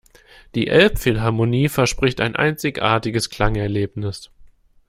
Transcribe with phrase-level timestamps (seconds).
[0.55, 4.31] Die Elbphilharmonie verspricht ein einzigartiges Klangerlebnis.